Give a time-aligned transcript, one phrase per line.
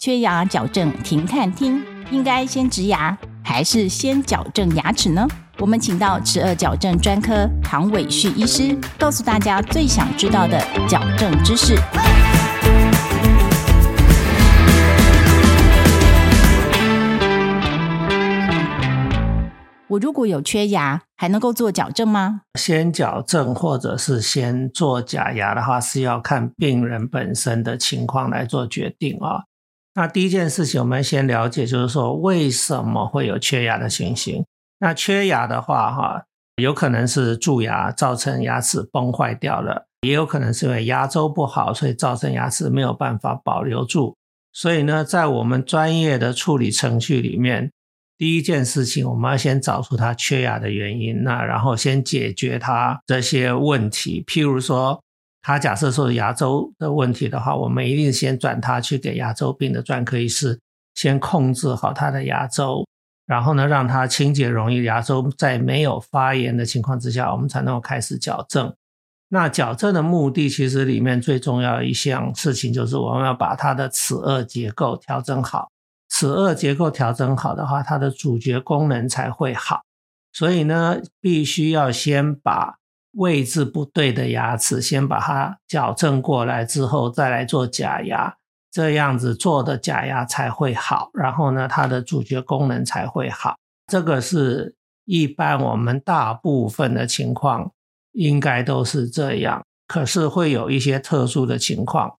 [0.00, 5.26] 缺牙矫正停看听，应该先植牙还是先矫正牙齿呢？
[5.58, 11.74] 我们请到齿颚矫正专科唐伟旭医师，告诉大家最想知道的矫正知识。
[19.88, 22.42] 我如果有缺牙，还能够做矫正吗？
[22.56, 29.42] 先矫正或者是先做假牙的话，是要看病人本身的情况来做决定啊。
[29.98, 34.44] 那第一件事情，我们先了解，就是说为什么会有缺牙的情形。
[34.78, 36.22] 那缺牙的话，哈，
[36.62, 44.14] 有可能是蛀牙造成牙齿崩坏掉了，也有可能是因为牙周不好，所以造成牙齿没有办法保留住。
[44.52, 47.72] 所以呢，在我们专业的处理程序里面，
[48.16, 54.22] 第一件事情，我们要先找出它缺牙的原因，那然后先解决它这些问题。
[54.28, 55.02] 譬如说，
[55.42, 60.58] 他假设说牙周的问题的话，我们一定先转他去给牙周病的专科医师，
[60.94, 62.86] 先控制好他的牙周，
[63.26, 68.74] 然后呢，让他清洁容易，牙周在没有发炎的情况之下，我们才能够开始矫正。
[69.30, 75.68] 那矫正的目的，其实里面最重要的一项事情，就是我们要把他的齿颚结构调整好。
[76.10, 79.82] 齿颚结构调整好的话，它的咀嚼功能才会好。
[80.32, 82.77] 所以呢，必须要先把
[83.18, 88.36] 位置不对的牙齿先把它矫正过来，之后再来做假牙，
[88.70, 91.10] 这样子做的假牙才会好。
[91.14, 93.56] 然后呢，它的咀嚼功能才会好。
[93.88, 97.72] 这个是一般我们大部分的情况
[98.12, 102.18] 应该都是这样，可是会有一些特殊的情况。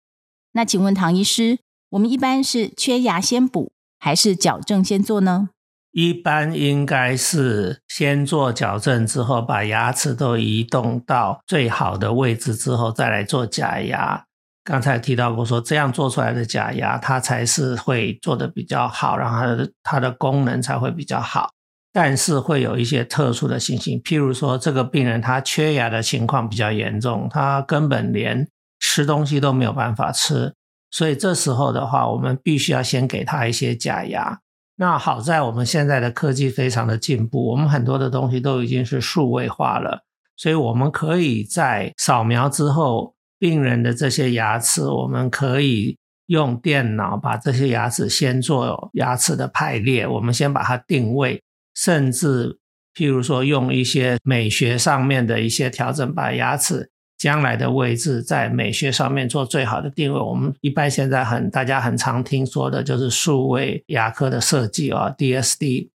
[0.53, 1.59] 那请问唐医师，
[1.91, 3.71] 我们一般是缺牙先补？
[4.01, 5.51] 还是矫正先做呢？
[5.99, 14.23] 一般应该是先做矫正，之后把牙齿都移动到最好的位置之后，再来做假牙。
[14.63, 21.51] 刚才提到过，说这样做出来的假牙，它才是会做的比较好，然后它的它的功能才会比较好。
[21.93, 28.47] 但是会有一些特殊的情形，譬如说这个病人他缺牙的情况比较严重，他根本连
[28.79, 30.55] 吃东西都没有办法吃。
[30.93, 34.39] 所以这时候的话，我们必须要先给他一些假牙。
[34.81, 40.05] 那好在我们现在的科技非常的进步，我们很多的东西都已经是数位化了，
[40.37, 51.43] 所以我们可以在扫描之后，病人的这些牙齿，我们可以用电脑把这些牙齿先做牙齿的排列，我们先把它定位，
[51.75, 52.57] 甚至
[52.95, 56.89] 譬如说用一些美学上面的一些调整，把牙齿。
[57.19, 65.91] 将来的位置在美学上面做最好的定位，我们一般现在很大家很常听说的就是数位牙科的设计啊，DSD。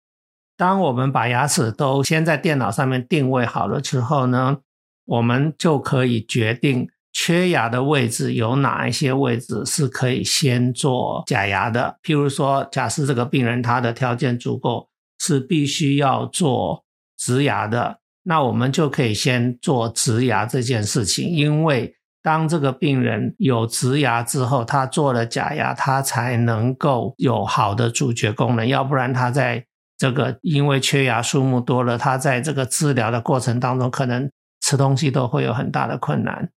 [0.56, 4.58] 当我们把牙齿都先在电脑上面定位好了之后呢，
[5.06, 11.96] 我们就可以决定缺牙的位置有哪一些位置是可以先做假牙的。
[12.02, 14.88] 譬如说，假设这个病人他的条件足够，
[15.18, 16.84] 是必须要做
[17.18, 17.99] 植牙的。
[18.22, 29.64] 那我们就可以先做植牙这件事情，因为当这个病人有植牙之后，他做了假牙，他才能够有好的咀嚼功能，要不然他在
[29.96, 34.30] 这个因为缺牙数目多了，他在这个治疗的过程当中，可能
[34.60, 36.50] 吃东西都会有很大的困难。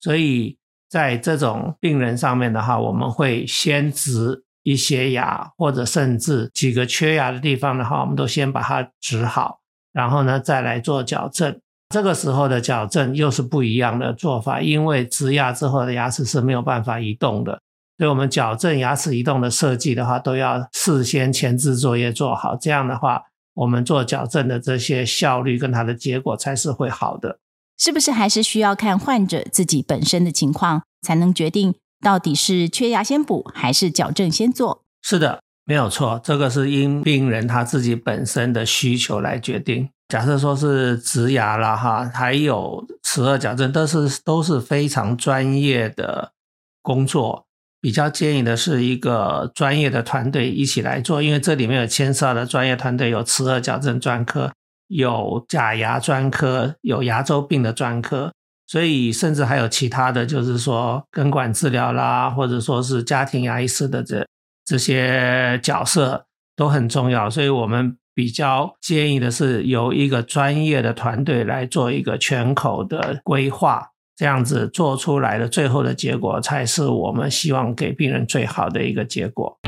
[0.00, 0.56] 所以
[0.88, 9.57] 在这种病人上面的话，我们会先植一些牙，或者甚至几个缺牙的地方的话，我们都先把它植好。
[9.98, 11.58] 然后呢，再来做矫正。
[11.88, 17.60] 这个时候的矫正又是不一样的做法，因为植牙之后的牙齿是没有办法移动的，
[17.96, 22.54] 所以我们矫正牙齿移动的设计的话，都要事先前置作业做好。
[22.54, 27.40] 这样的话，我们做矫正的这些效率跟它的结果才是会好的。
[27.76, 34.84] 是不是还是需要看患者自己本身的情况，才能决定到底是缺牙先补还是矫正先做？
[35.02, 35.40] 是的。
[35.68, 39.86] 没有错，这个是因病人他自己本身的需求来决定。
[40.08, 46.32] 假设说是植牙了哈，还有齿颚矫正，都是都是非常专业的
[46.80, 47.44] 工作。
[47.82, 54.50] 比较建议的是一个专业的团队一起来做，因为这里面有牵涉的专业团队，有齿颚矫正专科，
[54.86, 58.32] 有假牙专科，有牙周病的专科，
[58.66, 64.26] 所以甚至还有其他的就是说根管治疗啦，或者说是家庭牙医师的这。
[64.68, 79.58] 这些角色都很重要，所以我们比较建议的是由一个专业的团队来做一个全口的规划，这样子做出来的最后的结果才是我们希望给病人最好的一个结果。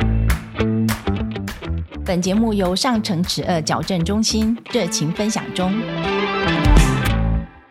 [2.04, 5.72] 本节目由上城齿颚矫正中心热情分享中。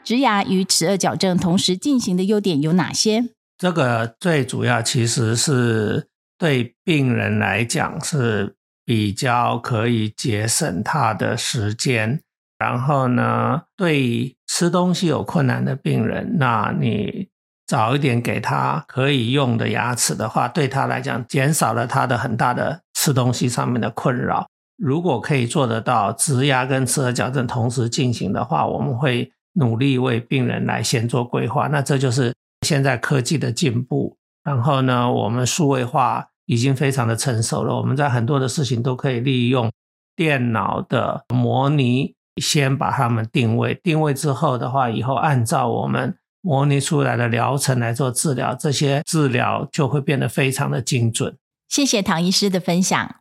[0.04, 3.26] 植牙与齿颚矫正同时进行的优点有哪些？
[3.56, 6.08] 这个最主要其实是。
[6.39, 12.19] 对病人来讲是比较可以节省他的时间。
[12.57, 17.30] 然后呢，对吃东西有困难的病人，那你
[17.68, 24.47] 早一点给他可以用的牙齿的话，对他来讲减少了他的很大的吃东西上面的困扰。
[24.77, 31.68] 如果可以做得到植牙跟齿颌矫正同时进行的话，我们会努力为病人来先做规划。
[31.68, 32.33] 那这就是
[32.65, 34.18] 现在科技的进步。
[34.44, 39.72] 然后呢，我们数位化已经非常的成熟了，我们在很多的事情都可以利用
[40.16, 42.16] 电脑的模拟。
[42.42, 51.38] 先把它们定位，定位之后的话，以后按照我们模拟出来的疗程来做治疗，这些治疗就会变得非常的精准。
[51.68, 53.18] 谢谢唐医师的分享。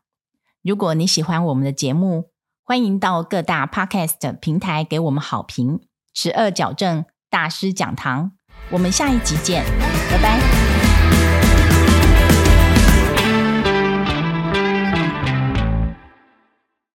[0.63, 2.31] 如果你喜欢我们的节目，
[2.65, 5.81] 欢迎到各大 Podcast 平台给我们好评。
[6.15, 8.31] 十二矫正大师讲堂，
[8.71, 9.65] 我们下一集见，
[10.11, 10.78] 拜拜。